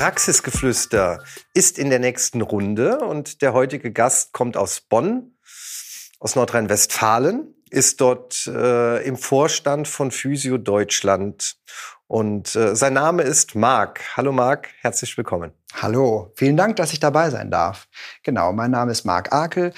[0.00, 1.22] Praxisgeflüster
[1.52, 5.36] ist in der nächsten Runde und der heutige Gast kommt aus Bonn,
[6.18, 11.56] aus Nordrhein-Westfalen, ist dort äh, im Vorstand von Physio Deutschland
[12.06, 14.00] und äh, sein Name ist Marc.
[14.16, 15.52] Hallo Marc, herzlich willkommen.
[15.74, 17.86] Hallo, vielen Dank, dass ich dabei sein darf.
[18.22, 19.74] Genau, mein Name ist Marc Akel.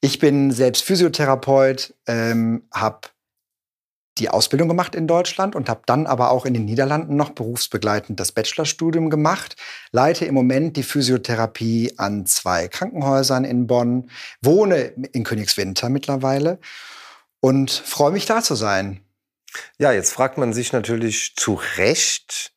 [0.00, 3.02] Ich bin selbst Physiotherapeut, ähm, habe
[4.20, 8.20] die Ausbildung gemacht in Deutschland und habe dann aber auch in den Niederlanden noch berufsbegleitend
[8.20, 9.56] das Bachelorstudium gemacht.
[9.90, 14.10] Leite im Moment die Physiotherapie an zwei Krankenhäusern in Bonn,
[14.42, 16.60] wohne in Königswinter mittlerweile
[17.40, 19.00] und freue mich da zu sein.
[19.78, 22.52] Ja, jetzt fragt man sich natürlich zu Recht,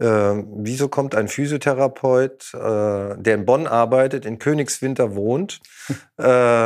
[0.00, 5.60] äh, wieso kommt ein Physiotherapeut, äh, der in Bonn arbeitet, in Königswinter wohnt,
[6.18, 6.22] äh,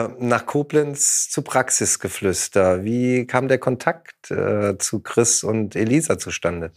[0.08, 2.84] nach Koblenz zu Praxisgeflüster?
[2.84, 6.70] Wie kam der Kontakt äh, zu Chris und Elisa zustande?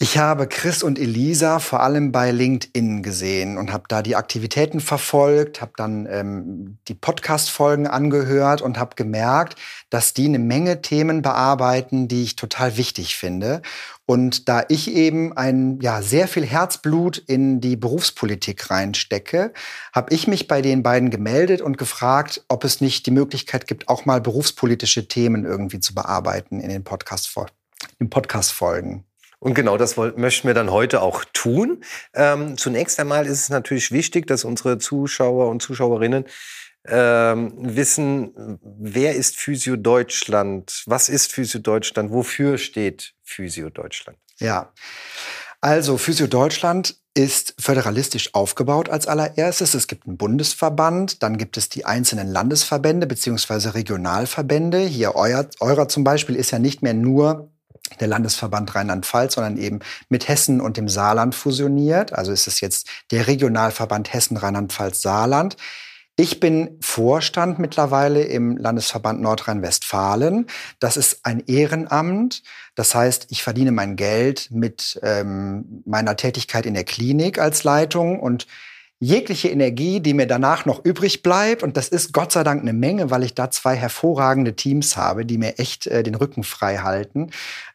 [0.00, 4.78] Ich habe Chris und Elisa vor allem bei LinkedIn gesehen und habe da die Aktivitäten
[4.78, 9.56] verfolgt, habe dann ähm, die Podcast-Folgen angehört und habe gemerkt,
[9.90, 13.60] dass die eine Menge Themen bearbeiten, die ich total wichtig finde.
[14.06, 19.52] Und da ich eben ein ja sehr viel Herzblut in die Berufspolitik reinstecke,
[19.92, 23.88] habe ich mich bei den beiden gemeldet und gefragt, ob es nicht die Möglichkeit gibt,
[23.88, 27.52] auch mal berufspolitische Themen irgendwie zu bearbeiten in den Podcast-Folgen.
[28.10, 28.52] Podcast
[29.40, 31.84] und genau das möchten wir dann heute auch tun.
[32.14, 36.24] Ähm, zunächst einmal ist es natürlich wichtig, dass unsere Zuschauer und Zuschauerinnen
[36.86, 40.82] ähm, wissen, wer ist Physio Deutschland?
[40.86, 42.10] Was ist Physio Deutschland?
[42.10, 44.18] Wofür steht Physio Deutschland?
[44.38, 44.72] Ja,
[45.60, 49.74] also Physio Deutschland ist föderalistisch aufgebaut als allererstes.
[49.74, 54.78] Es gibt einen Bundesverband, dann gibt es die einzelnen Landesverbände beziehungsweise Regionalverbände.
[54.80, 57.50] Hier euer, eurer zum Beispiel ist ja nicht mehr nur
[58.00, 62.12] der Landesverband Rheinland-Pfalz, sondern eben mit Hessen und dem Saarland fusioniert.
[62.12, 65.56] Also ist es jetzt der Regionalverband Hessen, Rheinland-Pfalz, Saarland.
[66.20, 70.46] Ich bin Vorstand mittlerweile im Landesverband Nordrhein-Westfalen.
[70.80, 72.42] Das ist ein Ehrenamt.
[72.74, 78.18] Das heißt, ich verdiene mein Geld mit ähm, meiner Tätigkeit in der Klinik als Leitung
[78.18, 78.48] und
[79.00, 82.72] jegliche Energie, die mir danach noch übrig bleibt, und das ist Gott sei Dank eine
[82.72, 86.78] Menge, weil ich da zwei hervorragende Teams habe, die mir echt äh, den Rücken frei
[86.78, 87.30] halten,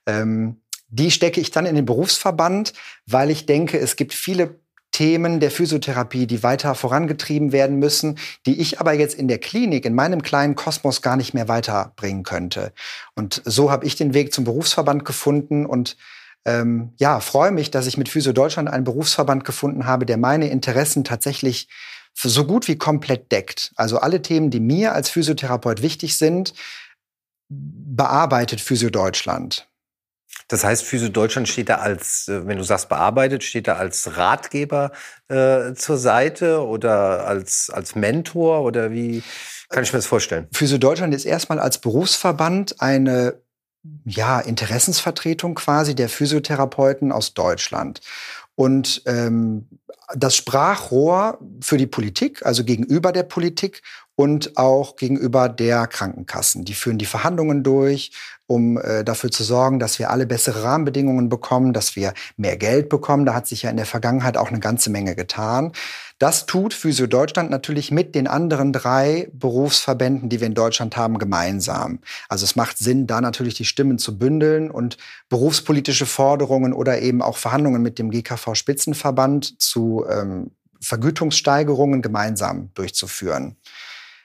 [0.06, 0.58] ähm,
[0.90, 2.74] die stecke ich dann in den Berufsverband,
[3.08, 4.60] weil ich denke, es gibt viele
[4.92, 9.86] Themen der Physiotherapie, die weiter vorangetrieben werden müssen, die ich aber jetzt in der Klinik,
[9.86, 12.74] in meinem kleinen Kosmos gar nicht mehr weiterbringen könnte.
[13.16, 15.98] Und so habe ich den Weg zum Berufsverband gefunden und
[16.46, 20.50] ähm, ja, freue mich, dass ich mit Physio Deutschland einen Berufsverband gefunden habe, der meine
[20.50, 21.70] Interessen tatsächlich
[22.16, 23.72] so gut wie komplett deckt.
[23.76, 26.54] Also alle Themen, die mir als Physiotherapeut wichtig sind,
[27.50, 29.68] bearbeitet Physio Deutschland.
[30.48, 34.18] Das heißt, Physio Deutschland steht da als, äh, wenn du sagst bearbeitet, steht da als
[34.18, 34.92] Ratgeber
[35.30, 39.24] äh, zur Seite oder als, als Mentor oder wie
[39.70, 40.48] kann ich mir das vorstellen?
[40.52, 43.43] Physio Deutschland ist erstmal als Berufsverband eine
[44.06, 48.02] ja, Interessensvertretung quasi der Physiotherapeuten aus Deutschland.
[48.56, 49.68] Und ähm,
[50.16, 53.82] das Sprachrohr für die Politik, also gegenüber der Politik
[54.16, 56.66] und auch gegenüber der Krankenkassen.
[56.66, 58.12] Die führen die Verhandlungen durch,
[58.46, 62.90] um äh, dafür zu sorgen, dass wir alle bessere Rahmenbedingungen bekommen, dass wir mehr Geld
[62.90, 63.26] bekommen.
[63.26, 65.72] Da hat sich ja in der Vergangenheit auch eine ganze Menge getan.
[66.24, 71.18] Das tut Physio Deutschland natürlich mit den anderen drei Berufsverbänden, die wir in Deutschland haben,
[71.18, 72.00] gemeinsam.
[72.30, 74.96] Also es macht Sinn, da natürlich die Stimmen zu bündeln und
[75.28, 83.58] berufspolitische Forderungen oder eben auch Verhandlungen mit dem GKV Spitzenverband zu ähm, Vergütungssteigerungen gemeinsam durchzuführen.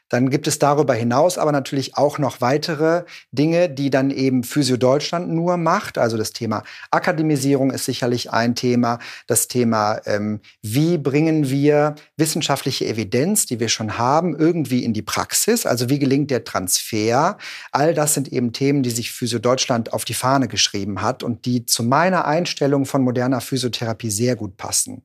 [0.08, 4.76] Dann gibt es darüber hinaus aber natürlich auch noch weitere Dinge, die dann eben Physio
[4.76, 5.98] Deutschland nur macht.
[5.98, 8.98] Also das Thema Akademisierung ist sicherlich ein Thema.
[9.26, 15.02] Das Thema, ähm, wie bringen wir wissenschaftliche Evidenz, die wir schon haben, irgendwie in die
[15.02, 15.66] Praxis?
[15.66, 17.38] Also wie gelingt der Transfer?
[17.72, 21.44] All das sind eben Themen, die sich Physio Deutschland auf die Fahne geschrieben hat und
[21.44, 25.02] die zu meiner Einstellung von moderner Physiotherapie sehr gut passen.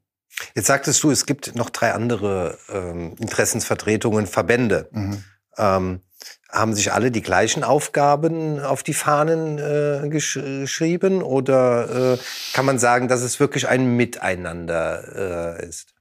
[0.55, 4.89] Jetzt sagtest du, es gibt noch drei andere ähm, Interessensvertretungen, Verbände.
[4.91, 5.23] Mhm.
[5.57, 6.01] Ähm,
[6.49, 12.17] haben sich alle die gleichen Aufgaben auf die Fahnen äh, gesch geschrieben oder äh,
[12.53, 15.93] kann man sagen, dass es wirklich ein Miteinander äh, ist?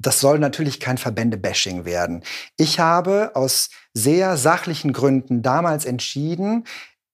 [0.00, 2.22] Das soll natürlich kein Verbände-Bashing werden.
[2.56, 6.64] Ich habe aus sehr sachlichen Gründen damals entschieden,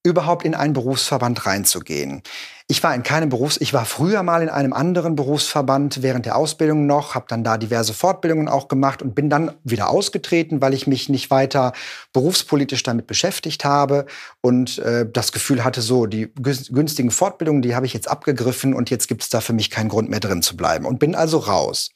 [0.05, 2.21] überhaupt in einen Berufsverband reinzugehen.
[2.67, 6.35] Ich war in keinem Berufs, ich war früher mal in einem anderen Berufsverband während der
[6.35, 10.73] Ausbildung noch, habe dann da diverse Fortbildungen auch gemacht und bin dann wieder ausgetreten, weil
[10.73, 11.73] ich mich nicht weiter
[12.11, 14.05] berufspolitisch damit beschäftigt habe
[14.41, 18.89] und äh, das Gefühl hatte, so die günstigen Fortbildungen, die habe ich jetzt abgegriffen und
[18.89, 21.37] jetzt gibt es da für mich keinen Grund mehr drin zu bleiben und bin also
[21.37, 21.91] raus.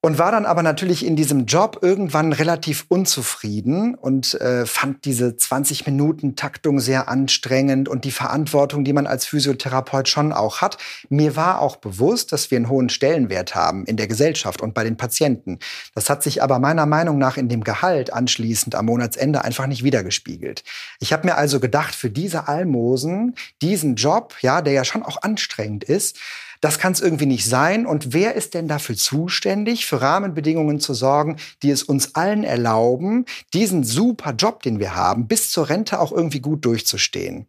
[0.00, 5.36] Und war dann aber natürlich in diesem Job irgendwann relativ unzufrieden und äh, fand diese
[5.36, 10.78] 20 Minuten Taktung sehr anstrengend und die Verantwortung, die man als Physiotherapeut schon auch hat.
[11.08, 14.84] Mir war auch bewusst, dass wir einen hohen Stellenwert haben in der Gesellschaft und bei
[14.84, 15.58] den Patienten.
[15.96, 19.82] Das hat sich aber meiner Meinung nach in dem Gehalt anschließend am Monatsende einfach nicht
[19.82, 20.62] wiedergespiegelt.
[21.00, 25.22] Ich habe mir also gedacht, für diese Almosen, diesen Job, ja, der ja schon auch
[25.22, 26.20] anstrengend ist,
[26.60, 27.86] das kann es irgendwie nicht sein.
[27.86, 33.24] Und wer ist denn dafür zuständig, für Rahmenbedingungen zu sorgen, die es uns allen erlauben,
[33.54, 37.46] diesen super Job, den wir haben, bis zur Rente auch irgendwie gut durchzustehen?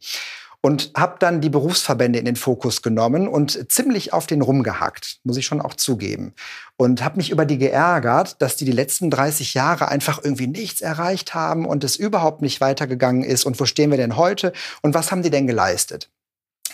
[0.62, 5.38] und habe dann die Berufsverbände in den Fokus genommen und ziemlich auf den rumgehackt, muss
[5.38, 6.34] ich schon auch zugeben.
[6.76, 10.82] Und habe mich über die geärgert, dass die die letzten 30 Jahre einfach irgendwie nichts
[10.82, 13.46] erreicht haben und es überhaupt nicht weitergegangen ist.
[13.46, 14.52] Und wo stehen wir denn heute
[14.82, 16.10] und was haben die denn geleistet?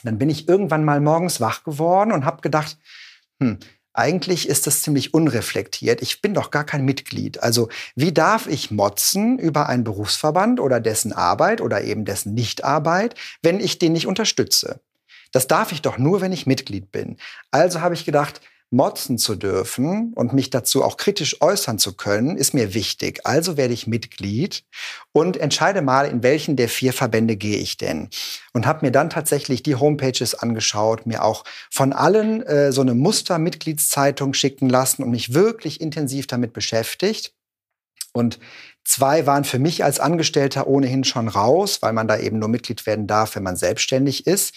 [0.06, 2.78] Dann bin ich irgendwann mal morgens wach geworden und habe gedacht,
[3.40, 3.60] hm,
[3.94, 6.02] eigentlich ist das ziemlich unreflektiert.
[6.02, 7.42] Ich bin doch gar kein Mitglied.
[7.42, 13.16] Also wie darf ich motzen über einen Berufsverband oder dessen Arbeit oder eben dessen Nichtarbeit,
[13.42, 14.82] wenn ich den nicht unterstütze?
[15.32, 17.18] Das darf ich doch nur, wenn ich Mitglied bin.
[17.52, 18.42] Also habe ich gedacht,
[18.72, 23.26] motzen zu dürfen und mich dazu auch kritisch äußern zu können, ist mir wichtig.
[23.26, 24.64] Also werde ich Mitglied
[25.12, 28.10] und entscheide mal, in welchen der vier Verbände gehe ich denn.
[28.54, 32.96] Und habe mir dann tatsächlich die Homepages angeschaut, mir auch von allen äh, so eine
[32.96, 37.34] Muster-Mitgliedszeitung schicken lassen und mich wirklich intensiv damit beschäftigt.
[38.14, 38.40] Und
[38.88, 42.86] Zwei waren für mich als Angestellter ohnehin schon raus, weil man da eben nur Mitglied
[42.86, 44.54] werden darf, wenn man selbstständig ist,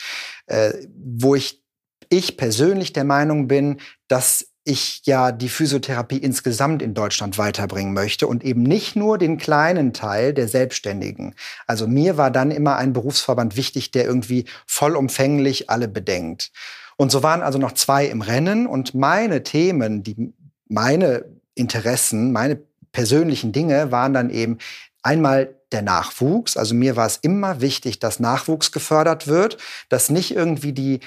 [0.47, 1.63] äh, wo ich
[2.09, 3.79] ich persönlich der Meinung bin,
[4.09, 9.39] dass ich ja die Physiotherapie insgesamt in Deutschland weiterbringen möchte und eben nicht nur den
[9.39, 11.35] kleinen Teil der Selbstständigen.
[11.67, 16.53] Also mir war dann immer ein Berufsverband wichtig, der irgendwie vollumfänglich alle bedenkt.
[16.99, 20.35] Und so waren also noch zwei im Rennen und meine Themen, die
[20.69, 21.25] meine
[21.55, 22.61] Interessen, meine
[22.93, 24.59] persönlichen Dinge waren dann eben
[25.03, 26.57] einmal der Nachwuchs.
[26.57, 29.57] Also mir war es immer wichtig, dass Nachwuchs gefördert wird,
[29.89, 31.01] dass nicht irgendwie die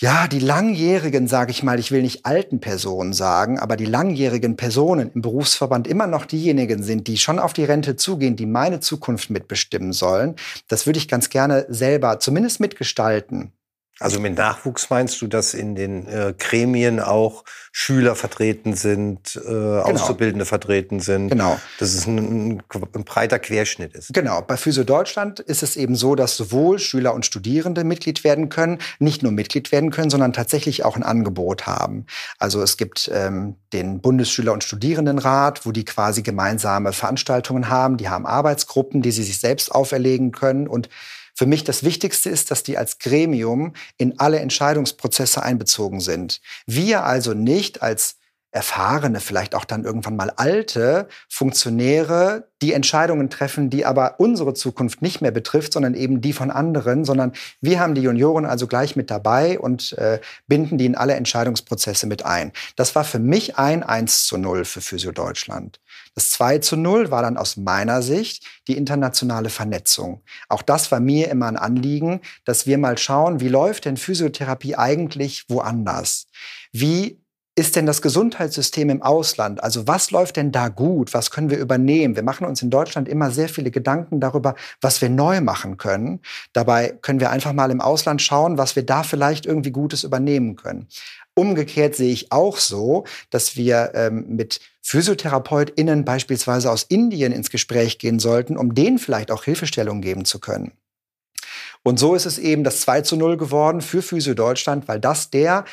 [0.00, 4.56] ja, die langjährigen, sage ich mal, ich will nicht alten Personen sagen, aber die langjährigen
[4.56, 8.80] Personen im Berufsverband immer noch diejenigen sind, die schon auf die Rente zugehen, die meine
[8.80, 10.36] Zukunft mitbestimmen sollen,
[10.68, 13.52] das würde ich ganz gerne selber zumindest mitgestalten.
[14.00, 19.48] Also mit Nachwuchs meinst du, dass in den äh, Gremien auch Schüler vertreten sind, äh,
[19.48, 19.82] genau.
[19.82, 21.28] Auszubildende vertreten sind?
[21.28, 21.58] Genau.
[21.78, 22.18] Dass es ein,
[22.58, 24.12] ein, breiter Querschnitt ist.
[24.12, 24.42] Genau.
[24.42, 28.78] Bei Physio Deutschland ist es eben so, dass sowohl Schüler und Studierende Mitglied werden können,
[28.98, 32.06] nicht nur Mitglied werden können, sondern tatsächlich auch ein Angebot haben.
[32.38, 37.98] Also es gibt ähm, den Bundesschüler- und Studierendenrat, wo die quasi gemeinsame Veranstaltungen haben.
[37.98, 40.88] Die haben Arbeitsgruppen, die sie sich selbst auferlegen können und
[41.34, 46.40] für mich das Wichtigste ist, dass die als Gremium in alle Entscheidungsprozesse einbezogen sind.
[46.66, 48.16] Wir also nicht als
[48.52, 55.00] erfahrene, vielleicht auch dann irgendwann mal alte Funktionäre die Entscheidungen treffen, die aber unsere Zukunft
[55.00, 58.94] nicht mehr betrifft, sondern eben die von anderen, sondern wir haben die Junioren also gleich
[58.94, 62.52] mit dabei und äh, binden die in alle Entscheidungsprozesse mit ein.
[62.76, 65.80] Das war für mich ein 1 zu 0 für Physio Deutschland.
[66.14, 70.22] Das 2 zu 0 war dann aus meiner Sicht die internationale Vernetzung.
[70.48, 74.76] Auch das war mir immer ein Anliegen, dass wir mal schauen, wie läuft denn Physiotherapie
[74.76, 76.26] eigentlich woanders?
[76.70, 77.21] Wie
[77.54, 79.62] ist denn das Gesundheitssystem im Ausland?
[79.62, 81.12] Also was läuft denn da gut?
[81.12, 82.16] Was können wir übernehmen?
[82.16, 86.20] Wir machen uns in Deutschland immer sehr viele Gedanken darüber, was wir neu machen können.
[86.54, 90.56] Dabei können wir einfach mal im Ausland schauen, was wir da vielleicht irgendwie Gutes übernehmen
[90.56, 90.88] können.
[91.34, 97.98] Umgekehrt sehe ich auch so, dass wir ähm, mit PhysiotherapeutInnen beispielsweise aus Indien ins Gespräch
[97.98, 100.72] gehen sollten, um denen vielleicht auch Hilfestellung geben zu können.
[101.82, 105.30] Und so ist es eben das 2 zu 0 geworden für Physio Deutschland, weil das
[105.30, 105.64] der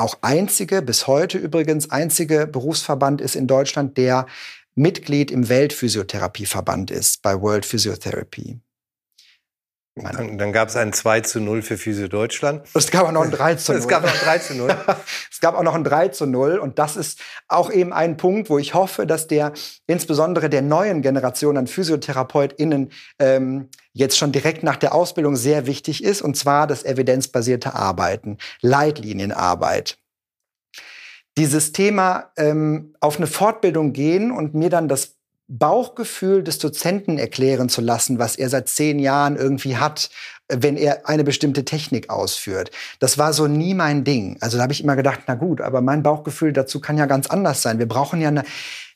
[0.00, 4.26] auch einzige, bis heute übrigens einzige Berufsverband ist in Deutschland, der
[4.74, 8.60] Mitglied im Weltphysiotherapieverband ist, bei World Physiotherapy.
[9.96, 12.66] Dann, dann gab es ein 2 zu 0 für Physio Deutschland.
[12.74, 13.78] Es gab auch noch ein 3 zu 0.
[13.80, 14.68] es gab noch ein 3 zu 0.
[15.30, 16.58] es gab auch noch ein 3 zu 0.
[16.58, 19.52] Und das ist auch eben ein Punkt, wo ich hoffe, dass der
[19.86, 26.04] insbesondere der neuen Generation an PhysiotherapeutInnen ähm, jetzt schon direkt nach der Ausbildung sehr wichtig
[26.04, 26.22] ist.
[26.22, 29.98] Und zwar das evidenzbasierte Arbeiten, Leitlinienarbeit.
[31.36, 35.19] dieses Thema ähm, auf eine Fortbildung gehen und mir dann das
[35.52, 40.08] Bauchgefühl des Dozenten erklären zu lassen, was er seit zehn Jahren irgendwie hat,
[40.46, 42.70] wenn er eine bestimmte Technik ausführt.
[43.00, 44.36] Das war so nie mein Ding.
[44.40, 47.26] Also da habe ich immer gedacht, na gut, aber mein Bauchgefühl dazu kann ja ganz
[47.26, 47.80] anders sein.
[47.80, 48.44] Wir brauchen ja eine,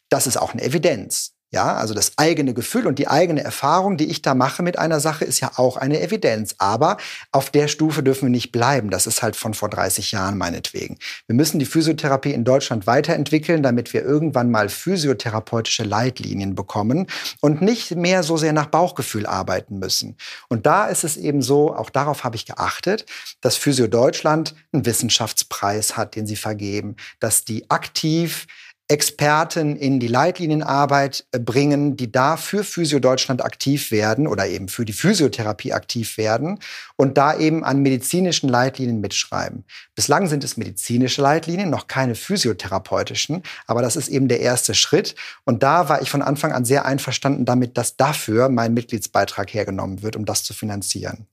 [0.08, 1.33] das ist auch eine Evidenz.
[1.54, 4.98] Ja, also das eigene Gefühl und die eigene Erfahrung, die ich da mache mit einer
[4.98, 6.56] Sache, ist ja auch eine Evidenz.
[6.58, 6.96] Aber
[7.30, 8.90] auf der Stufe dürfen wir nicht bleiben.
[8.90, 10.98] Das ist halt von vor 30 Jahren meinetwegen.
[11.28, 17.06] Wir müssen die Physiotherapie in Deutschland weiterentwickeln, damit wir irgendwann mal physiotherapeutische Leitlinien bekommen
[17.40, 20.16] und nicht mehr so sehr nach Bauchgefühl arbeiten müssen.
[20.48, 23.06] Und da ist es eben so, auch darauf habe ich geachtet,
[23.40, 28.48] dass Physio Deutschland einen Wissenschaftspreis hat, den sie vergeben, dass die aktiv
[28.86, 34.68] Experten in die Leitlinienarbeit äh, bringen, die da für Physio Deutschland aktiv werden oder eben
[34.68, 36.58] für die Physiotherapie aktiv werden
[36.96, 39.64] und da eben an medizinischen Leitlinien mitschreiben.
[39.94, 45.14] Bislang sind es medizinische Leitlinien, noch keine physiotherapeutischen, aber das ist eben der erste Schritt.
[45.44, 50.02] Und da war ich von Anfang an sehr einverstanden damit, dass dafür mein Mitgliedsbeitrag hergenommen
[50.02, 51.26] wird, um das zu finanzieren.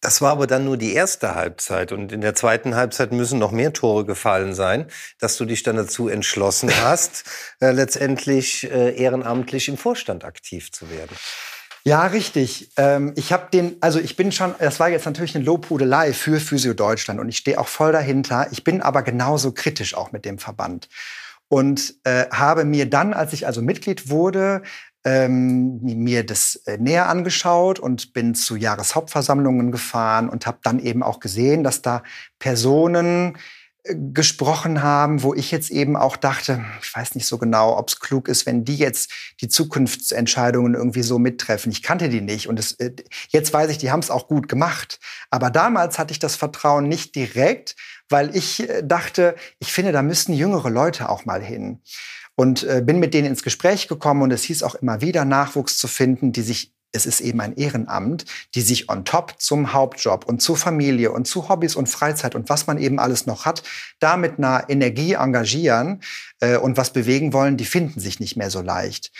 [0.00, 1.92] Das war aber dann nur die erste Halbzeit.
[1.92, 4.86] Und in der zweiten Halbzeit müssen noch mehr Tore gefallen sein,
[5.18, 7.24] dass du dich dann dazu entschlossen hast,
[7.60, 11.16] äh, letztendlich äh, ehrenamtlich im Vorstand aktiv zu werden.
[11.84, 12.70] Ja, richtig.
[12.76, 16.38] Ähm, ich habe den, also ich bin schon, das war jetzt natürlich eine Lobhudelei für
[16.38, 18.46] Physio Deutschland und ich stehe auch voll dahinter.
[18.52, 20.88] Ich bin aber genauso kritisch auch mit dem Verband
[21.48, 24.62] und äh, habe mir dann, als ich also Mitglied wurde,
[25.04, 31.02] ähm, mir das äh, näher angeschaut und bin zu Jahreshauptversammlungen gefahren und habe dann eben
[31.02, 32.04] auch gesehen, dass da
[32.38, 33.36] Personen
[33.82, 37.88] äh, gesprochen haben, wo ich jetzt eben auch dachte, ich weiß nicht so genau, ob
[37.88, 41.72] es klug ist, wenn die jetzt die Zukunftsentscheidungen irgendwie so mittreffen.
[41.72, 42.92] Ich kannte die nicht und es, äh,
[43.30, 45.00] jetzt weiß ich, die haben es auch gut gemacht.
[45.30, 47.74] Aber damals hatte ich das Vertrauen nicht direkt,
[48.08, 51.80] weil ich dachte, ich finde, da müssten jüngere Leute auch mal hin
[52.36, 55.78] und äh, bin mit denen ins Gespräch gekommen und es hieß auch immer wieder Nachwuchs
[55.78, 60.26] zu finden, die sich es ist eben ein Ehrenamt, die sich on top zum Hauptjob
[60.26, 63.62] und zur Familie und zu Hobbys und Freizeit und was man eben alles noch hat,
[63.98, 66.02] da mit einer Energie engagieren
[66.40, 69.10] äh, und was bewegen wollen, die finden sich nicht mehr so leicht.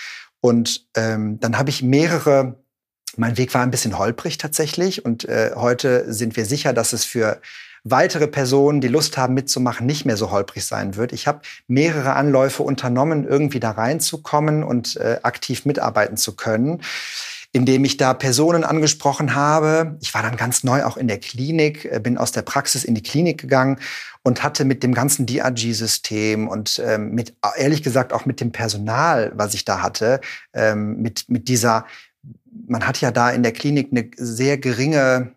[0.40, 2.61] Und ähm, dann habe ich mehrere
[3.16, 7.04] mein Weg war ein bisschen holprig tatsächlich und äh, heute sind wir sicher, dass es
[7.04, 7.40] für
[7.84, 11.12] weitere Personen, die Lust haben mitzumachen, nicht mehr so holprig sein wird.
[11.12, 16.80] Ich habe mehrere Anläufe unternommen, irgendwie da reinzukommen und äh, aktiv mitarbeiten zu können
[17.52, 19.98] indem ich da Personen angesprochen habe.
[20.00, 22.94] Ich war dann ganz neu auch in der Klinik, äh, bin aus der Praxis in
[22.94, 23.78] die Klinik gegangen
[24.22, 29.32] und hatte mit dem ganzen DRG-System und ähm, mit, ehrlich gesagt, auch mit dem Personal,
[29.34, 30.20] was ich da hatte,
[30.54, 31.84] ähm, mit, mit dieser,
[32.66, 35.32] man hat ja da in der Klinik eine sehr geringe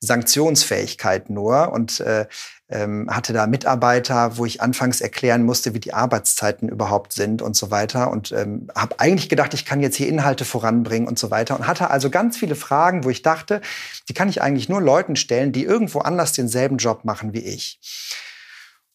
[0.00, 2.26] Sanktionsfähigkeit nur und äh,
[2.68, 7.54] ähm, hatte da Mitarbeiter, wo ich anfangs erklären musste, wie die Arbeitszeiten überhaupt sind und
[7.54, 11.30] so weiter und ähm, habe eigentlich gedacht, ich kann jetzt hier Inhalte voranbringen und so
[11.30, 13.60] weiter und hatte also ganz viele Fragen, wo ich dachte,
[14.08, 17.78] die kann ich eigentlich nur Leuten stellen, die irgendwo anders denselben Job machen wie ich.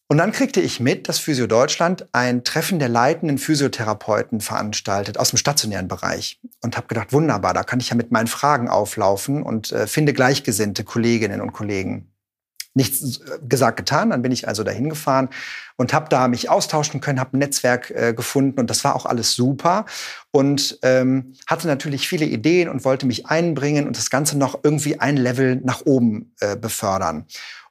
[0.10, 5.32] Und dann kriegte ich mit, dass Physio Deutschland ein Treffen der leitenden Physiotherapeuten veranstaltet aus
[5.32, 6.40] dem stationären Bereich.
[6.64, 10.14] Und habe gedacht, wunderbar, da kann ich ja mit meinen Fragen auflaufen und äh, finde
[10.14, 12.14] gleichgesinnte Kolleginnen und Kollegen.
[12.74, 14.12] Nichts äh, gesagt, getan.
[14.12, 15.28] Dann bin ich also dahin gefahren
[15.76, 19.06] und habe da mich austauschen können, habe ein Netzwerk äh, gefunden und das war auch
[19.06, 19.86] alles super.
[20.32, 25.02] Und ähm, hatte natürlich viele Ideen und wollte mich einbringen und das Ganze noch irgendwie
[25.02, 27.26] ein Level nach oben äh, befördern.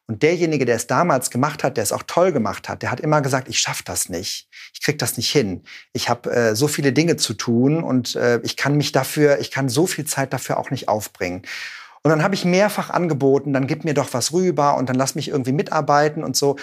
[0.09, 3.01] Und derjenige, der es damals gemacht hat, der es auch toll gemacht hat, der hat
[3.01, 4.49] immer gesagt, ich schaffe das nicht.
[4.73, 5.65] Ich krieg das nicht hin.
[5.93, 9.51] Ich habe äh, so viele Dinge zu tun und äh, ich kann mich dafür, ich
[9.51, 11.43] kann so viel Zeit dafür auch nicht aufbringen.
[12.05, 15.17] Und dann habe ich mehrfach angeboten, dann gib mir doch was rüber und dann lass
[15.17, 16.55] mich irgendwie mitarbeiten und so.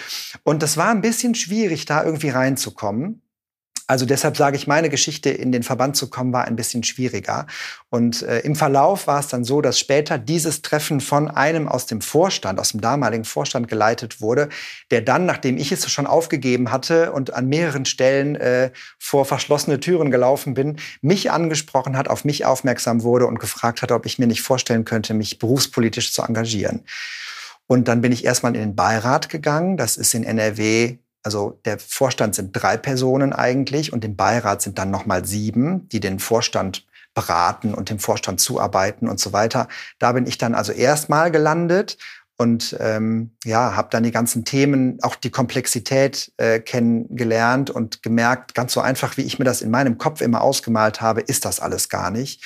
[0.42, 3.20] Und das war ein bisschen schwierig, da irgendwie reinzukommen.
[3.86, 7.46] Also deshalb sage ich, meine Geschichte in den Verband zu kommen, war ein bisschen schwieriger.
[7.90, 11.84] Und äh, im Verlauf war es dann so, dass später dieses Treffen von einem aus
[11.84, 14.48] dem Vorstand, aus dem damaligen Vorstand geleitet wurde,
[14.90, 19.80] der dann, nachdem ich es schon aufgegeben hatte und an mehreren Stellen äh, vor verschlossene
[19.80, 24.18] Türen gelaufen bin, mich angesprochen hat, auf mich aufmerksam wurde und gefragt hat, ob ich
[24.18, 26.84] mir nicht vorstellen könnte, mich berufspolitisch zu engagieren.
[27.66, 29.76] Und dann bin ich erstmal in den Beirat gegangen.
[29.76, 34.78] Das ist in NRW also der Vorstand sind drei Personen eigentlich und im Beirat sind
[34.78, 39.68] dann nochmal sieben, die den Vorstand beraten und dem Vorstand zuarbeiten und so weiter.
[39.98, 41.96] Da bin ich dann also erstmal gelandet
[42.36, 48.54] und ähm, ja, habe dann die ganzen Themen, auch die Komplexität äh, kennengelernt und gemerkt,
[48.54, 51.60] ganz so einfach, wie ich mir das in meinem Kopf immer ausgemalt habe, ist das
[51.60, 52.44] alles gar nicht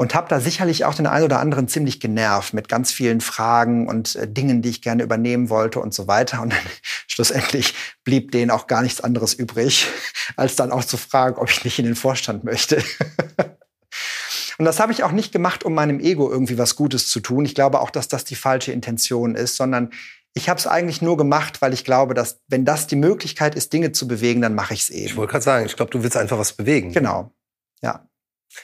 [0.00, 3.86] und habe da sicherlich auch den einen oder anderen ziemlich genervt mit ganz vielen Fragen
[3.86, 6.40] und äh, Dingen, die ich gerne übernehmen wollte und so weiter.
[6.40, 6.58] Und dann
[7.06, 9.88] schlussendlich blieb denen auch gar nichts anderes übrig,
[10.36, 12.82] als dann auch zu fragen, ob ich nicht in den Vorstand möchte.
[14.58, 17.44] Und das habe ich auch nicht gemacht, um meinem Ego irgendwie was Gutes zu tun.
[17.44, 19.90] Ich glaube auch, dass das die falsche Intention ist, sondern
[20.32, 23.72] ich habe es eigentlich nur gemacht, weil ich glaube, dass wenn das die Möglichkeit ist,
[23.74, 25.06] Dinge zu bewegen, dann mache ich es eben.
[25.06, 26.92] Ich wollte gerade sagen, ich glaube, du willst einfach was bewegen.
[26.92, 27.34] Genau.
[27.82, 28.06] Ja.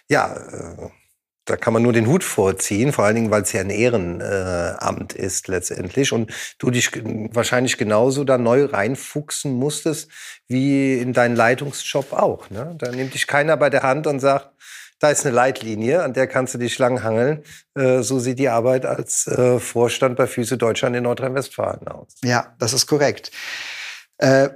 [0.08, 0.90] Ja, äh,
[1.46, 5.14] da kann man nur den Hut vorziehen, vor allen Dingen, weil es ja ein Ehrenamt
[5.16, 6.90] äh, ist letztendlich und du dich
[7.32, 10.10] wahrscheinlich genauso da neu reinfuchsen musstest
[10.48, 12.50] wie in deinen Leitungsjob auch.
[12.50, 12.74] Ne?
[12.78, 14.50] Da nimmt dich keiner bei der Hand und sagt,
[14.98, 17.44] da ist eine Leitlinie, an der kannst du dich langhangeln.
[17.74, 22.16] Äh, so sieht die Arbeit als äh, Vorstand bei Füße Deutschland in Nordrhein-Westfalen aus.
[22.24, 23.30] Ja, das ist korrekt.
[24.18, 24.48] Äh,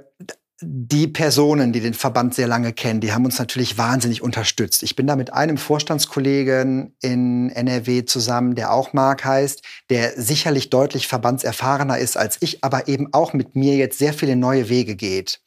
[0.61, 4.83] die Personen, die den Verband sehr lange kennen, die haben uns natürlich wahnsinnig unterstützt.
[4.83, 10.69] Ich bin da mit einem Vorstandskollegen in NRW zusammen, der auch Mark heißt, der sicherlich
[10.69, 14.95] deutlich verbandserfahrener ist als ich, aber eben auch mit mir jetzt sehr viele neue Wege
[14.95, 15.41] geht.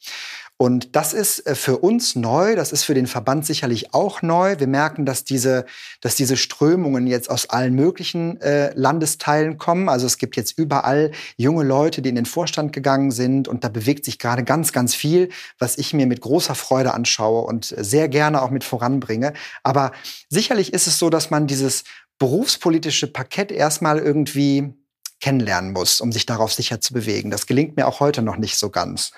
[0.57, 4.57] Und das ist äh, für uns neu, das ist für den Verband sicherlich auch neu.
[4.57, 5.65] Wir merken, dass diese,
[5.99, 9.89] dass diese Strömungen jetzt aus allen möglichen äh, Landesteilen kommen.
[9.89, 13.69] Also es gibt jetzt überall junge Leute, die in den Vorstand gegangen sind und da
[13.69, 15.27] bewegt sich gerade ganz, ganz viel,
[15.59, 19.33] was ich mir mit großer Freude anschaue und sehr gerne auch mit voranbringe.
[19.63, 19.91] Aber
[20.29, 21.83] sicherlich ist es so, dass man dieses
[22.17, 24.73] berufspolitische Parkett erstmal irgendwie
[25.19, 27.31] kennenlernen muss, um sich darauf sicher zu bewegen.
[27.31, 29.11] Das gelingt mir auch heute noch nicht so ganz.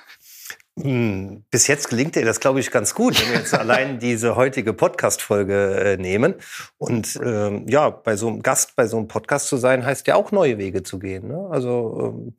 [0.79, 4.35] Hm, bis jetzt gelingt dir das, glaube ich, ganz gut, wenn wir jetzt allein diese
[4.35, 6.35] heutige Podcast-Folge äh, nehmen.
[6.77, 10.15] Und ähm, ja, bei so einem Gast, bei so einem Podcast zu sein, heißt ja
[10.15, 11.29] auch neue Wege zu gehen.
[11.29, 11.47] Ne?
[11.49, 12.35] Also ähm,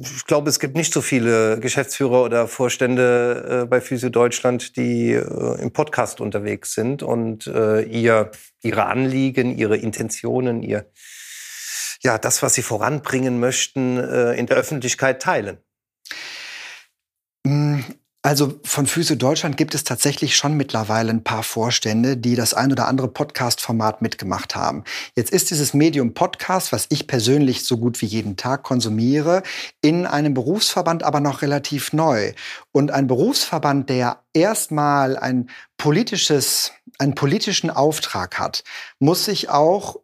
[0.00, 5.12] ich glaube, es gibt nicht so viele Geschäftsführer oder Vorstände äh, bei Physio Deutschland, die
[5.12, 8.30] äh, im Podcast unterwegs sind und äh, ihr,
[8.62, 10.90] ihre Anliegen, ihre Intentionen, ihr,
[12.02, 15.58] ja, das, was sie voranbringen möchten, äh, in der Öffentlichkeit teilen.
[18.26, 22.72] Also von Füße Deutschland gibt es tatsächlich schon mittlerweile ein paar Vorstände, die das ein
[22.72, 24.82] oder andere Podcast-Format mitgemacht haben.
[25.14, 29.44] Jetzt ist dieses Medium Podcast, was ich persönlich so gut wie jeden Tag konsumiere,
[29.80, 32.32] in einem Berufsverband aber noch relativ neu.
[32.72, 38.64] Und ein Berufsverband, der erstmal ein politisches, einen politischen Auftrag hat,
[38.98, 40.00] muss sich auch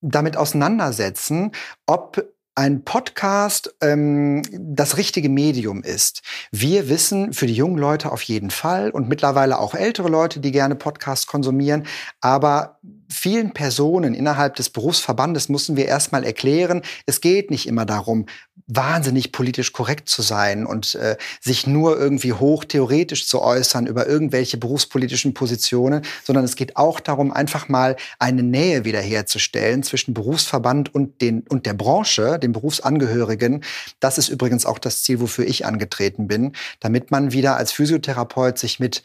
[0.00, 1.50] damit auseinandersetzen,
[1.86, 6.22] ob ein Podcast ähm, das richtige Medium ist.
[6.50, 10.52] Wir wissen für die jungen Leute auf jeden Fall und mittlerweile auch ältere Leute, die
[10.52, 11.86] gerne Podcasts konsumieren,
[12.20, 12.78] aber
[13.12, 18.26] vielen Personen innerhalb des Berufsverbandes müssen wir erstmal erklären, es geht nicht immer darum,
[18.66, 24.06] wahnsinnig politisch korrekt zu sein und äh, sich nur irgendwie hoch theoretisch zu äußern über
[24.06, 30.94] irgendwelche berufspolitischen Positionen, sondern es geht auch darum, einfach mal eine Nähe wiederherzustellen zwischen Berufsverband
[30.94, 33.62] und, den, und der Branche, den Berufsangehörigen.
[34.00, 38.58] Das ist übrigens auch das Ziel, wofür ich angetreten bin, damit man wieder als Physiotherapeut
[38.58, 39.02] sich mit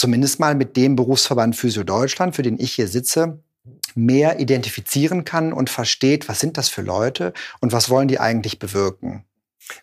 [0.00, 3.42] zumindest mal mit dem Berufsverband Physio Deutschland, für den ich hier sitze,
[3.94, 8.58] mehr identifizieren kann und versteht, was sind das für Leute und was wollen die eigentlich
[8.58, 9.24] bewirken.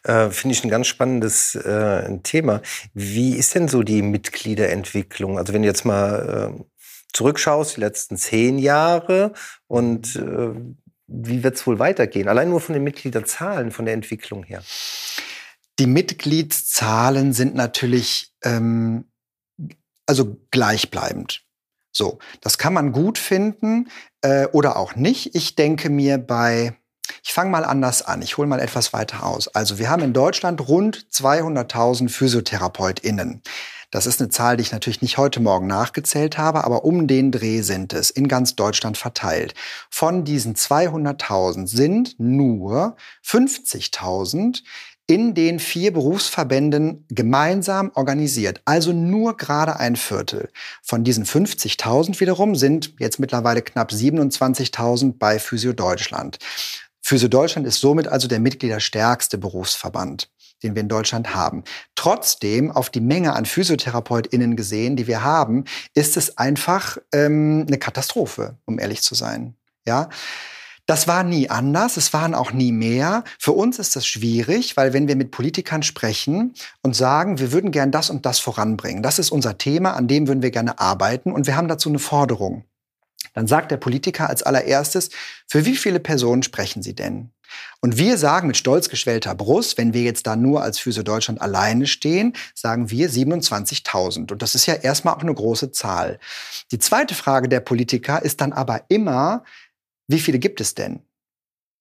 [0.03, 2.63] Äh, Finde ich ein ganz spannendes äh, Thema.
[2.95, 5.37] Wie ist denn so die Mitgliederentwicklung?
[5.37, 6.63] Also wenn du jetzt mal äh,
[7.13, 9.33] zurückschaust, die letzten zehn Jahre
[9.67, 10.49] und äh,
[11.05, 12.27] wie wird es wohl weitergehen?
[12.27, 14.63] Allein nur von den Mitgliederzahlen, von der Entwicklung her.
[15.79, 19.05] Die Mitgliedszahlen sind natürlich ähm,
[20.07, 21.43] also gleichbleibend.
[21.91, 23.89] So, das kann man gut finden
[24.21, 25.35] äh, oder auch nicht.
[25.35, 26.75] Ich denke mir bei,
[27.23, 29.47] ich fange mal anders an, ich hole mal etwas weiter aus.
[29.47, 33.41] Also wir haben in Deutschland rund 200.000 PhysiotherapeutInnen.
[33.89, 37.31] Das ist eine Zahl, die ich natürlich nicht heute Morgen nachgezählt habe, aber um den
[37.31, 39.53] Dreh sind es in ganz Deutschland verteilt.
[39.89, 44.61] Von diesen 200.000 sind nur 50.000
[45.07, 48.61] in den vier Berufsverbänden gemeinsam organisiert.
[48.65, 50.49] Also nur gerade ein Viertel.
[50.83, 56.37] Von diesen 50.000 wiederum sind jetzt mittlerweile knapp 27.000 bei Physio Deutschland.
[57.01, 60.29] Physio Deutschland ist somit also der mitgliederstärkste Berufsverband
[60.63, 61.63] den wir in Deutschland haben.
[61.95, 67.77] Trotzdem, auf die Menge an PhysiotherapeutInnen gesehen, die wir haben, ist es einfach ähm, eine
[67.77, 69.55] Katastrophe, um ehrlich zu sein.
[69.85, 70.09] Ja.
[70.87, 73.25] Das war nie anders, es waren auch nie mehr.
[73.39, 77.71] Für uns ist das schwierig, weil wenn wir mit Politikern sprechen und sagen, wir würden
[77.71, 81.33] gern das und das voranbringen, das ist unser Thema, an dem würden wir gerne arbeiten
[81.33, 82.63] und wir haben dazu eine Forderung.
[83.33, 85.09] Dann sagt der Politiker als allererstes,
[85.45, 87.31] für wie viele Personen sprechen Sie denn?
[87.81, 91.41] Und wir sagen mit stolz geschwellter Brust, wenn wir jetzt da nur als Physio Deutschland
[91.41, 94.31] alleine stehen, sagen wir 27.000.
[94.31, 96.19] Und das ist ja erstmal auch eine große Zahl.
[96.71, 99.43] Die zweite Frage der Politiker ist dann aber immer,
[100.07, 101.01] wie viele gibt es denn?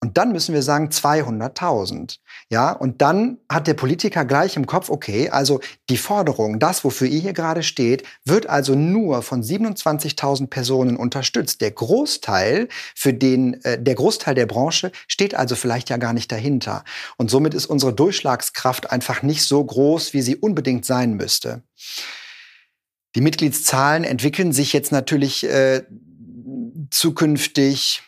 [0.00, 2.18] Und dann müssen wir sagen 200.000.
[2.50, 7.08] Ja, und dann hat der Politiker gleich im Kopf, okay, also die Forderung, das, wofür
[7.08, 11.62] ihr hier gerade steht, wird also nur von 27.000 Personen unterstützt.
[11.62, 16.30] Der Großteil für den, äh, der Großteil der Branche steht also vielleicht ja gar nicht
[16.30, 16.84] dahinter.
[17.16, 21.62] Und somit ist unsere Durchschlagskraft einfach nicht so groß, wie sie unbedingt sein müsste.
[23.16, 25.84] Die Mitgliedszahlen entwickeln sich jetzt natürlich äh,
[26.90, 28.02] zukünftig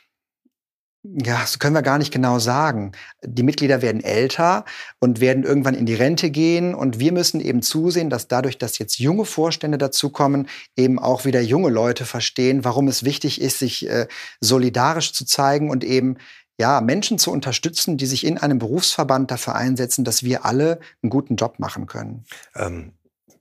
[1.14, 2.92] ja, das können wir gar nicht genau sagen.
[3.22, 4.64] Die Mitglieder werden älter
[4.98, 6.74] und werden irgendwann in die Rente gehen.
[6.74, 11.40] Und wir müssen eben zusehen, dass dadurch, dass jetzt junge Vorstände dazukommen, eben auch wieder
[11.40, 14.06] junge Leute verstehen, warum es wichtig ist, sich äh,
[14.40, 16.16] solidarisch zu zeigen und eben
[16.60, 21.10] ja, Menschen zu unterstützen, die sich in einem Berufsverband dafür einsetzen, dass wir alle einen
[21.10, 22.24] guten Job machen können.
[22.56, 22.92] Ähm,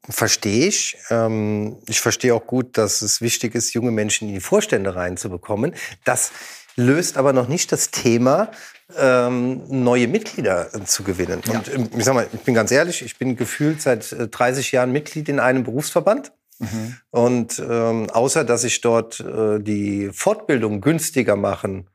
[0.07, 0.97] verstehe ich.
[1.09, 5.73] Ähm, ich verstehe auch gut, dass es wichtig ist, junge Menschen in die Vorstände reinzubekommen.
[6.05, 6.31] Das
[6.77, 8.51] löst aber noch nicht das Thema,
[8.97, 11.41] ähm, neue Mitglieder äh, zu gewinnen.
[11.45, 11.59] Ja.
[11.59, 14.75] Und ähm, ich sag mal, ich bin ganz ehrlich, ich bin gefühlt seit 30 äh,
[14.77, 16.31] Jahren Mitglied in einem Berufsverband.
[16.59, 16.97] Mhm.
[17.11, 21.89] Und ähm, außer dass ich dort äh, die Fortbildung günstiger machen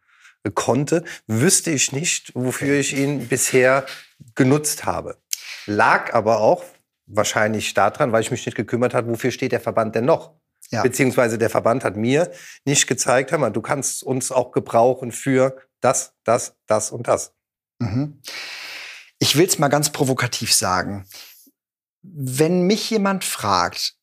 [0.45, 3.87] äh, konnte, wüsste ich nicht, wofür ich ihn bisher
[4.35, 5.17] genutzt habe.
[5.67, 6.65] Lag aber auch
[7.07, 10.33] wahrscheinlich daran, weil ich mich nicht gekümmert habe, wofür steht der Verband denn noch?
[10.73, 10.83] Ja.
[10.83, 12.33] Beziehungsweise der Verband hat mir
[12.65, 17.35] nicht gezeigt, hör mal, du kannst uns auch gebrauchen für das, das, das und das.
[17.79, 18.21] Mhm.
[19.19, 21.07] Ich will es mal ganz provokativ sagen.
[22.03, 23.97] Wenn mich jemand fragt,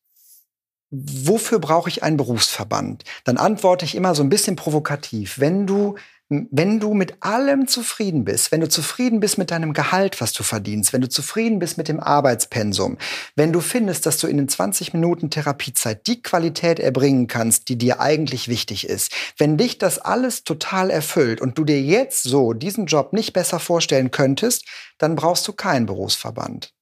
[0.90, 3.04] wofür brauche ich einen Berufsverband?
[3.24, 5.40] Dann antworte ich immer so ein bisschen provokativ.
[5.40, 5.96] Wenn du
[6.30, 10.44] wenn du mit allem zufrieden bist, wenn du zufrieden bist mit deinem Gehalt, was du
[10.44, 12.98] verdienst, wenn du zufrieden bist mit dem Arbeitspensum,
[13.34, 17.76] wenn du findest, dass du in den 20 Minuten Therapiezeit die Qualität erbringen kannst, die
[17.76, 22.52] dir eigentlich wichtig ist, wenn dich das alles total erfüllt und du dir jetzt so
[22.52, 24.66] diesen Job nicht besser vorstellen könntest,
[24.98, 26.72] dann brauchst du keinen Berufsverband.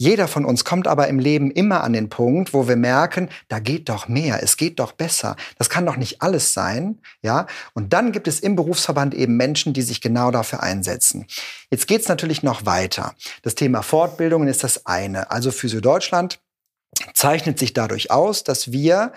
[0.00, 3.58] Jeder von uns kommt aber im Leben immer an den Punkt, wo wir merken, da
[3.58, 5.36] geht doch mehr, es geht doch besser.
[5.58, 7.46] Das kann doch nicht alles sein, ja?
[7.74, 11.26] Und dann gibt es im Berufsverband eben Menschen, die sich genau dafür einsetzen.
[11.70, 13.14] Jetzt geht's natürlich noch weiter.
[13.42, 15.30] Das Thema Fortbildungen ist das eine.
[15.30, 16.40] Also Physio Deutschland
[17.12, 19.12] zeichnet sich dadurch aus, dass wir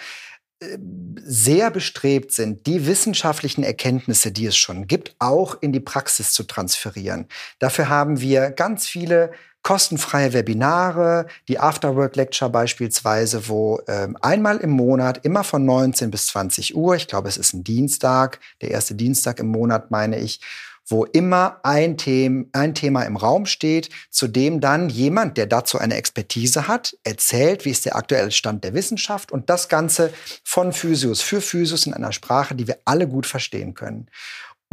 [1.26, 6.44] sehr bestrebt sind, die wissenschaftlichen Erkenntnisse, die es schon gibt, auch in die Praxis zu
[6.44, 7.28] transferieren.
[7.60, 9.32] Dafür haben wir ganz viele
[9.64, 16.28] kostenfreie Webinare, die Afterwork Lecture beispielsweise, wo ähm, einmal im Monat, immer von 19 bis
[16.28, 20.42] 20 Uhr, ich glaube, es ist ein Dienstag, der erste Dienstag im Monat, meine ich,
[20.88, 25.78] wo immer ein, Thema, ein Thema im Raum steht, zu dem dann jemand, der dazu
[25.80, 30.74] eine Expertise hat, erzählt, wie ist der aktuelle Stand der Wissenschaft und das Ganze von
[30.74, 34.10] Physios für Physios in einer Sprache, die wir alle gut verstehen können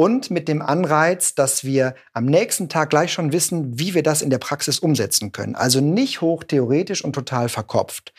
[0.00, 4.22] und mit dem Anreiz, dass wir am nächsten Tag gleich schon wissen, wie wir das
[4.22, 5.54] in der Praxis umsetzen können.
[5.54, 8.14] Also nicht hoch theoretisch und total verkopft.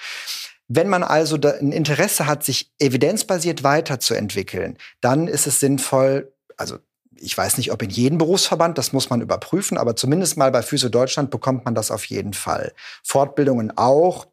[0.67, 6.77] Wenn man also ein Interesse hat, sich evidenzbasiert weiterzuentwickeln, dann ist es sinnvoll, also
[7.15, 10.61] ich weiß nicht, ob in jedem Berufsverband, das muss man überprüfen, aber zumindest mal bei
[10.61, 12.73] Physio Deutschland bekommt man das auf jeden Fall.
[13.03, 14.27] Fortbildungen auch,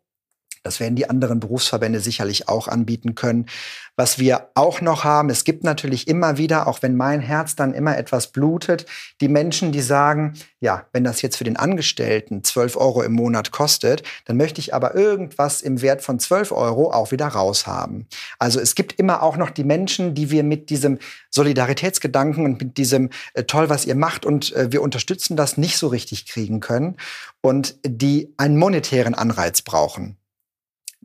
[0.68, 3.46] das werden die anderen Berufsverbände sicherlich auch anbieten können.
[3.96, 7.72] Was wir auch noch haben, es gibt natürlich immer wieder, auch wenn mein Herz dann
[7.72, 8.84] immer etwas blutet,
[9.22, 13.50] die Menschen, die sagen, ja, wenn das jetzt für den Angestellten 12 Euro im Monat
[13.50, 18.06] kostet, dann möchte ich aber irgendwas im Wert von 12 Euro auch wieder raushaben.
[18.38, 20.98] Also es gibt immer auch noch die Menschen, die wir mit diesem
[21.30, 25.78] Solidaritätsgedanken und mit diesem äh, toll, was ihr macht und äh, wir unterstützen das nicht
[25.78, 26.98] so richtig kriegen können
[27.40, 30.18] und die einen monetären Anreiz brauchen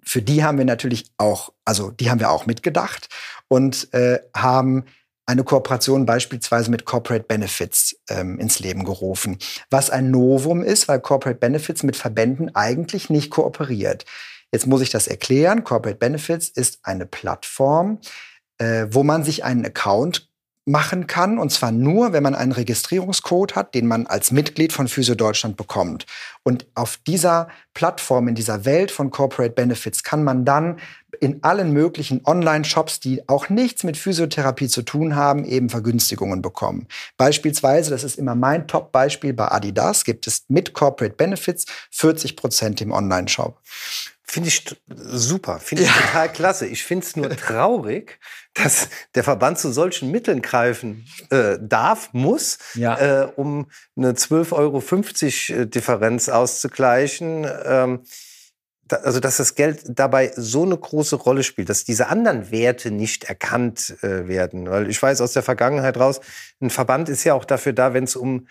[0.05, 3.09] für die haben wir natürlich auch, also die haben wir auch mitgedacht
[3.47, 4.85] und äh, haben
[5.25, 9.37] eine Kooperation beispielsweise mit Corporate Benefits ähm, ins Leben gerufen,
[9.69, 14.05] was ein Novum ist, weil Corporate Benefits mit Verbänden eigentlich nicht kooperiert.
[14.51, 15.63] Jetzt muss ich das erklären.
[15.63, 17.99] Corporate Benefits ist eine Plattform,
[18.57, 20.29] äh, wo man sich einen Account
[20.65, 24.87] machen kann, und zwar nur, wenn man einen Registrierungscode hat, den man als Mitglied von
[24.87, 26.05] Physio Deutschland bekommt.
[26.43, 30.77] Und auf dieser Plattform, in dieser Welt von Corporate Benefits, kann man dann
[31.19, 36.87] in allen möglichen Online-Shops, die auch nichts mit Physiotherapie zu tun haben, eben Vergünstigungen bekommen.
[37.17, 42.81] Beispielsweise, das ist immer mein Top-Beispiel bei Adidas, gibt es mit Corporate Benefits 40 Prozent
[42.81, 43.59] im Online-Shop.
[44.33, 46.01] Finde ich super, finde ich ja.
[46.07, 46.65] total klasse.
[46.65, 48.19] Ich finde es nur traurig,
[48.55, 53.25] dass der Verband zu solchen Mitteln greifen äh, darf, muss, ja.
[53.25, 57.47] äh, um eine 12,50 Euro Differenz auszugleichen.
[57.63, 58.05] Ähm,
[58.89, 63.25] also dass das Geld dabei so eine große Rolle spielt, dass diese anderen Werte nicht
[63.25, 64.67] erkannt äh, werden.
[64.67, 66.21] Weil ich weiß aus der Vergangenheit raus,
[66.59, 68.47] ein Verband ist ja auch dafür da, wenn es um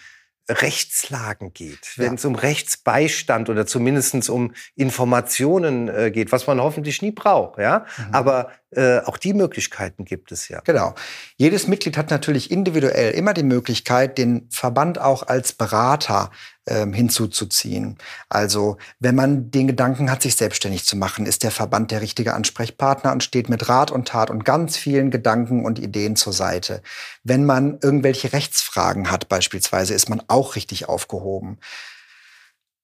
[0.48, 7.00] Rechtslagen geht, wenn es um Rechtsbeistand oder zumindest um Informationen äh, geht, was man hoffentlich
[7.00, 7.58] nie braucht.
[7.58, 7.86] Ja?
[7.96, 8.14] Mhm.
[8.14, 10.60] Aber äh, auch die Möglichkeiten gibt es ja.
[10.64, 10.94] Genau.
[11.36, 16.30] Jedes Mitglied hat natürlich individuell immer die Möglichkeit, den Verband auch als Berater
[16.66, 17.98] ähm, hinzuzuziehen.
[18.28, 22.34] Also wenn man den Gedanken hat, sich selbstständig zu machen, ist der Verband der richtige
[22.34, 26.82] Ansprechpartner und steht mit Rat und Tat und ganz vielen Gedanken und Ideen zur Seite.
[27.24, 31.58] Wenn man irgendwelche Rechtsfragen hat beispielsweise, ist man auch richtig aufgehoben.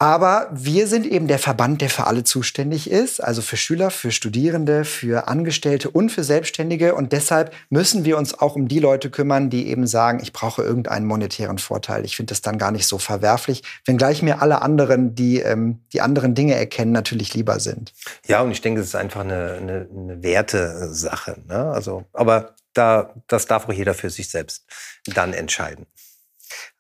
[0.00, 4.12] Aber wir sind eben der Verband, der für alle zuständig ist, also für Schüler, für
[4.12, 6.94] Studierende, für Angestellte und für Selbstständige.
[6.94, 10.62] Und deshalb müssen wir uns auch um die Leute kümmern, die eben sagen, ich brauche
[10.62, 12.04] irgendeinen monetären Vorteil.
[12.04, 16.00] Ich finde das dann gar nicht so verwerflich, wenngleich mir alle anderen, die ähm, die
[16.00, 17.92] anderen Dinge erkennen, natürlich lieber sind.
[18.26, 21.38] Ja, und ich denke, es ist einfach eine, eine, eine Wertesache.
[21.48, 21.72] Ne?
[21.72, 24.64] Also, aber da, das darf auch jeder für sich selbst
[25.06, 25.86] dann entscheiden.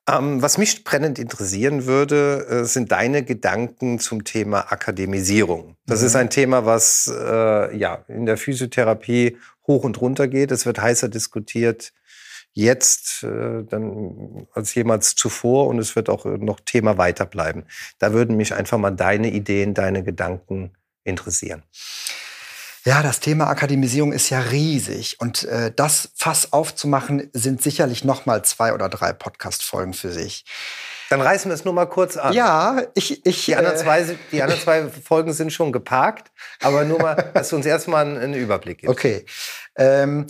[0.08, 5.76] Ähm, was mich brennend interessieren würde, äh, sind deine Gedanken zum Thema Akademisierung.
[5.86, 6.06] Das mhm.
[6.06, 10.50] ist ein Thema, was äh, ja in der Physiotherapie hoch und runter geht.
[10.50, 11.92] Es wird heißer diskutiert
[12.54, 17.64] jetzt äh, dann als jemals zuvor und es wird auch noch Thema weiterbleiben.
[17.98, 20.72] Da würden mich einfach mal deine Ideen, deine Gedanken
[21.04, 21.62] interessieren.
[22.84, 28.26] Ja, das Thema Akademisierung ist ja riesig und äh, das Fass aufzumachen sind sicherlich noch
[28.26, 30.44] mal zwei oder drei Podcast-Folgen für sich.
[31.10, 32.34] Dann reißen wir es nur mal kurz an.
[32.34, 36.84] Ja, ich, ich die anderen, äh, zwei, die anderen zwei Folgen sind schon geparkt, aber
[36.84, 38.92] nur mal, dass du uns erstmal einen Überblick gibst.
[38.92, 39.24] Okay,
[39.76, 40.26] ähm,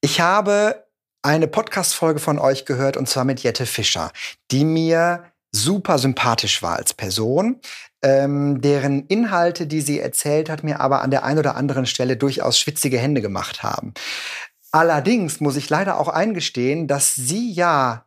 [0.00, 0.86] ich habe
[1.22, 4.12] eine Podcast-Folge von euch gehört und zwar mit Jette Fischer,
[4.50, 7.60] die mir super sympathisch war als Person,
[8.02, 12.16] ähm, deren Inhalte, die sie erzählt hat, mir aber an der einen oder anderen Stelle
[12.16, 13.94] durchaus schwitzige Hände gemacht haben.
[14.72, 18.04] Allerdings muss ich leider auch eingestehen, dass sie ja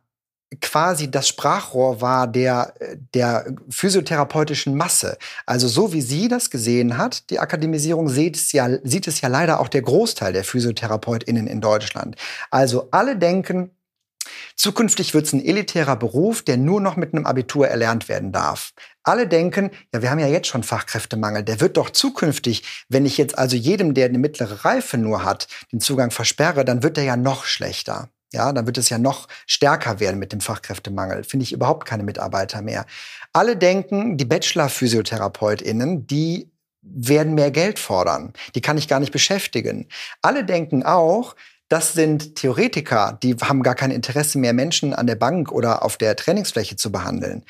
[0.60, 2.74] quasi das Sprachrohr war der,
[3.14, 5.18] der physiotherapeutischen Masse.
[5.44, 9.28] Also so wie sie das gesehen hat, die Akademisierung, sieht es ja, sieht es ja
[9.28, 12.16] leider auch der Großteil der PhysiotherapeutInnen in Deutschland.
[12.50, 13.70] Also alle denken,
[14.58, 18.72] Zukünftig wird es ein elitärer Beruf, der nur noch mit einem Abitur erlernt werden darf.
[19.04, 21.44] Alle denken, ja, wir haben ja jetzt schon Fachkräftemangel.
[21.44, 25.46] Der wird doch zukünftig, wenn ich jetzt also jedem, der eine mittlere Reife nur hat,
[25.70, 28.10] den Zugang versperre, dann wird der ja noch schlechter.
[28.32, 31.22] Ja, dann wird es ja noch stärker werden mit dem Fachkräftemangel.
[31.22, 32.84] Finde ich überhaupt keine Mitarbeiter mehr.
[33.32, 36.50] Alle denken, die Bachelor-PhysiotherapeutInnen, die
[36.82, 38.32] werden mehr Geld fordern.
[38.56, 39.86] Die kann ich gar nicht beschäftigen.
[40.20, 41.36] Alle denken auch,
[41.68, 45.98] das sind Theoretiker, die haben gar kein Interesse mehr, Menschen an der Bank oder auf
[45.98, 47.44] der Trainingsfläche zu behandeln.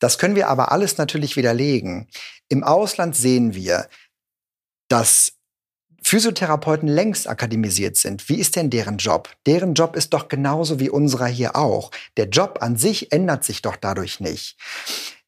[0.00, 2.08] Das können wir aber alles natürlich widerlegen.
[2.48, 3.88] Im Ausland sehen wir,
[4.88, 5.34] dass
[6.02, 8.28] Physiotherapeuten längst akademisiert sind.
[8.28, 9.28] Wie ist denn deren Job?
[9.46, 11.90] Deren Job ist doch genauso wie unserer hier auch.
[12.16, 14.56] Der Job an sich ändert sich doch dadurch nicht.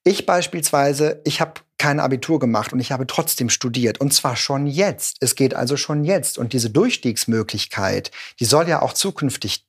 [0.05, 4.01] Ich beispielsweise, ich habe kein Abitur gemacht und ich habe trotzdem studiert.
[4.01, 5.17] Und zwar schon jetzt.
[5.21, 6.39] Es geht also schon jetzt.
[6.39, 8.11] Und diese Durchstiegsmöglichkeit,
[8.41, 9.67] die soll ja auch zukünftig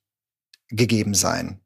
[0.70, 1.63] gegeben sein.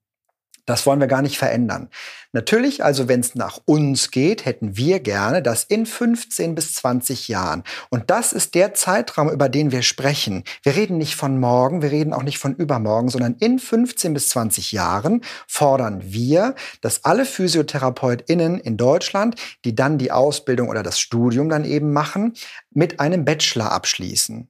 [0.68, 1.90] Das wollen wir gar nicht verändern.
[2.34, 7.30] Natürlich, also wenn es nach uns geht, hätten wir gerne, dass in 15 bis 20
[7.30, 11.82] Jahren, und das ist der Zeitraum, über den wir sprechen, wir reden nicht von morgen,
[11.82, 17.06] wir reden auch nicht von übermorgen, sondern in 15 bis 20 Jahren fordern wir, dass
[17.06, 22.34] alle PhysiotherapeutInnen in Deutschland, die dann die Ausbildung oder das Studium dann eben machen,
[22.72, 24.50] mit einem Bachelor abschließen.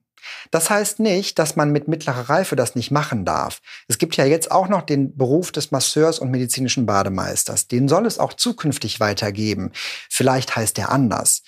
[0.50, 3.60] Das heißt nicht, dass man mit mittlerer Reife das nicht machen darf.
[3.88, 7.68] Es gibt ja jetzt auch noch den Beruf des Masseurs und medizinischen Bademeisters.
[7.68, 9.72] Den soll es auch zukünftig weitergeben.
[10.08, 11.42] Vielleicht heißt der anders.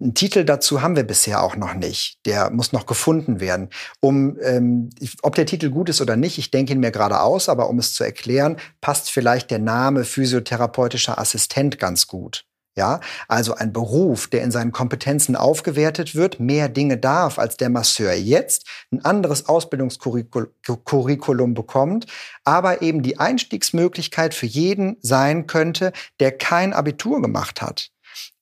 [0.00, 2.18] Einen Titel dazu haben wir bisher auch noch nicht.
[2.26, 3.70] Der muss noch gefunden werden.
[4.00, 4.90] Um, ähm,
[5.22, 7.78] ob der Titel gut ist oder nicht, ich denke ihn mir gerade aus, aber um
[7.78, 12.44] es zu erklären, passt vielleicht der Name physiotherapeutischer Assistent ganz gut.
[12.76, 17.70] Ja, also ein Beruf, der in seinen Kompetenzen aufgewertet wird, mehr Dinge darf, als der
[17.70, 22.06] Masseur jetzt ein anderes Ausbildungskurriculum bekommt,
[22.42, 27.92] aber eben die Einstiegsmöglichkeit für jeden sein könnte, der kein Abitur gemacht hat.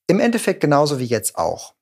[0.07, 1.75] Im Endeffekt genauso wie jetzt auch.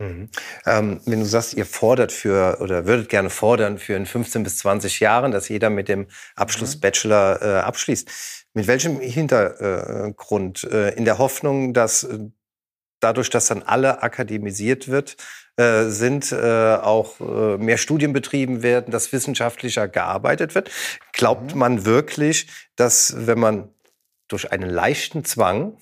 [0.00, 0.30] Mhm.
[0.64, 4.56] Ähm, wenn du sagst, ihr fordert für oder würdet gerne fordern für in 15 bis
[4.58, 6.80] 20 Jahren, dass jeder mit dem Abschluss mhm.
[6.80, 8.08] Bachelor äh, abschließt.
[8.54, 10.64] Mit welchem Hintergrund?
[10.64, 12.18] Äh, in der Hoffnung, dass äh,
[13.00, 15.16] dadurch, dass dann alle akademisiert wird,
[15.56, 17.18] äh, sind auch
[17.58, 20.70] mehr Studien betrieben werden, dass wissenschaftlicher gearbeitet wird.
[21.12, 21.58] Glaubt mhm.
[21.58, 23.68] man wirklich, dass wenn man
[24.28, 25.76] durch einen leichten Zwang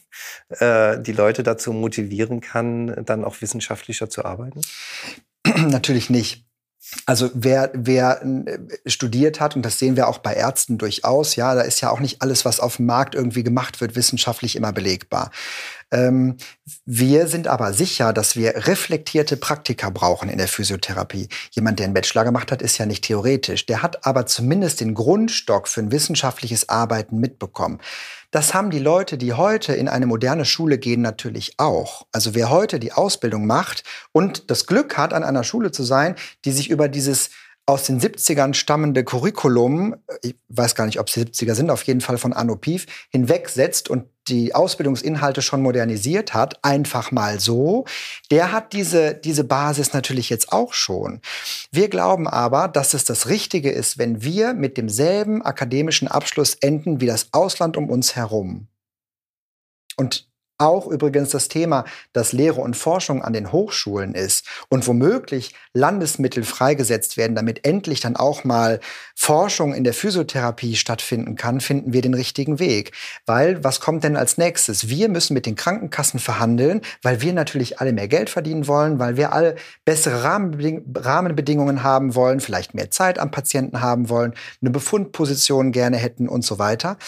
[0.50, 4.62] die Leute dazu motivieren kann, dann auch wissenschaftlicher zu arbeiten?
[5.44, 6.47] Natürlich nicht.
[7.04, 11.54] Also wer, wer äh, studiert hat, und das sehen wir auch bei Ärzten durchaus, ja,
[11.54, 14.72] da ist ja auch nicht alles, was auf dem Markt irgendwie gemacht wird, wissenschaftlich immer
[14.72, 15.30] belegbar.
[15.90, 16.36] Ähm,
[16.84, 21.28] wir sind aber sicher, dass wir reflektierte Praktika brauchen in der Physiotherapie.
[21.50, 23.66] Jemand, der einen Bachelor gemacht hat, ist ja nicht theoretisch.
[23.66, 27.80] Der hat aber zumindest den Grundstock für ein wissenschaftliches Arbeiten mitbekommen.
[28.30, 32.06] Das haben die Leute, die heute in eine moderne Schule gehen, natürlich auch.
[32.12, 36.14] Also wer heute die Ausbildung macht und das Glück hat, an einer Schule zu sein,
[36.44, 37.30] die sich über dieses
[37.68, 41.82] aus den 70ern stammende Curriculum, ich weiß gar nicht, ob es die 70er sind, auf
[41.82, 47.84] jeden Fall von Anno Pief, hinwegsetzt und die Ausbildungsinhalte schon modernisiert hat, einfach mal so,
[48.30, 51.20] der hat diese, diese Basis natürlich jetzt auch schon.
[51.70, 57.02] Wir glauben aber, dass es das Richtige ist, wenn wir mit demselben akademischen Abschluss enden
[57.02, 58.68] wie das Ausland um uns herum.
[59.96, 60.26] Und
[60.58, 66.42] auch übrigens das Thema, dass Lehre und Forschung an den Hochschulen ist und womöglich Landesmittel
[66.44, 68.80] freigesetzt werden, damit endlich dann auch mal
[69.14, 72.92] Forschung in der Physiotherapie stattfinden kann, finden wir den richtigen Weg.
[73.26, 74.88] Weil was kommt denn als nächstes?
[74.88, 79.16] Wir müssen mit den Krankenkassen verhandeln, weil wir natürlich alle mehr Geld verdienen wollen, weil
[79.16, 85.72] wir alle bessere Rahmenbedingungen haben wollen, vielleicht mehr Zeit am Patienten haben wollen, eine Befundposition
[85.72, 86.98] gerne hätten und so weiter.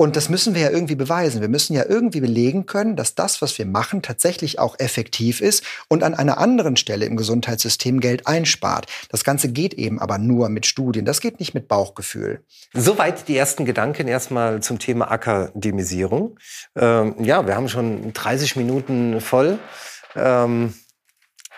[0.00, 1.40] Und das müssen wir ja irgendwie beweisen.
[1.40, 5.64] Wir müssen ja irgendwie belegen können, dass das, was wir machen, tatsächlich auch effektiv ist
[5.88, 8.86] und an einer anderen Stelle im Gesundheitssystem Geld einspart.
[9.10, 11.04] Das Ganze geht eben aber nur mit Studien.
[11.04, 12.44] Das geht nicht mit Bauchgefühl.
[12.72, 16.38] Soweit die ersten Gedanken erstmal zum Thema Akademisierung.
[16.76, 19.58] Ähm, ja, wir haben schon 30 Minuten voll.
[20.14, 20.74] Ähm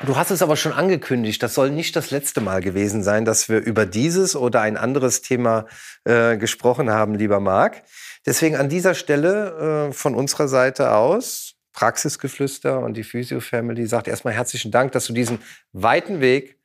[0.07, 3.51] Du hast es aber schon angekündigt, das soll nicht das letzte Mal gewesen sein, dass
[3.51, 5.67] wir über dieses oder ein anderes Thema
[6.05, 7.83] äh, gesprochen haben, lieber Marc.
[8.27, 14.09] Deswegen an dieser Stelle äh, von unserer Seite aus, Praxisgeflüster und die Physio Family sagt
[14.09, 15.39] erstmal herzlichen Dank, dass du diesen
[15.73, 16.59] weiten Weg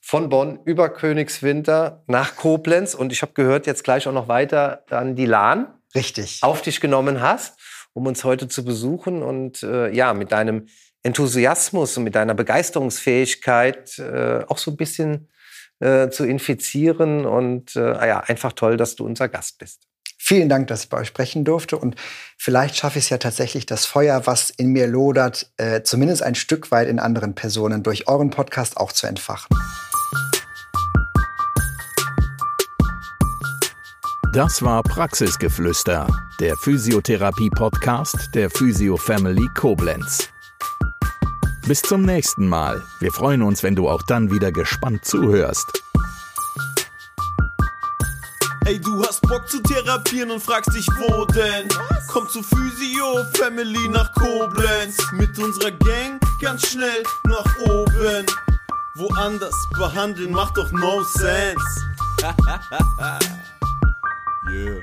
[0.00, 4.84] von Bonn über Königswinter nach Koblenz und ich habe gehört, jetzt gleich auch noch weiter
[4.90, 5.68] an die Lahn.
[5.94, 6.38] Richtig.
[6.42, 7.58] Auf dich genommen hast,
[7.92, 10.66] um uns heute zu besuchen und äh, ja, mit deinem
[11.02, 15.28] Enthusiasmus und mit deiner Begeisterungsfähigkeit äh, auch so ein bisschen
[15.80, 19.88] äh, zu infizieren und äh, ja, einfach toll, dass du unser Gast bist.
[20.32, 21.76] Vielen Dank, dass ich bei euch sprechen durfte.
[21.76, 21.94] Und
[22.38, 26.34] vielleicht schaffe ich es ja tatsächlich, das Feuer, was in mir lodert, äh, zumindest ein
[26.34, 29.54] Stück weit in anderen Personen durch euren Podcast auch zu entfachen.
[34.32, 36.06] Das war Praxisgeflüster,
[36.40, 40.30] der Physiotherapie-Podcast der Physio Family Koblenz.
[41.68, 42.82] Bis zum nächsten Mal.
[43.00, 45.82] Wir freuen uns, wenn du auch dann wieder gespannt zuhörst.
[48.64, 51.68] Ey, du hast Bock zu therapieren und fragst dich, wo denn?
[52.08, 54.96] Komm zu Physio Family nach Koblenz.
[55.12, 58.24] Mit unserer Gang ganz schnell nach oben.
[58.94, 61.56] Woanders behandeln macht doch no sense.
[64.48, 64.80] yeah.